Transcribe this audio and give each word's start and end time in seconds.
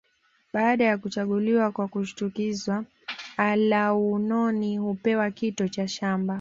Baada 0.53 0.83
ya 0.85 0.97
kuchaguliwa 0.97 1.71
kwa 1.71 1.87
kushtukizwa 1.87 2.85
alaunoni 3.37 4.77
hupewa 4.77 5.31
kito 5.31 5.67
cha 5.67 5.87
shaba 5.87 6.23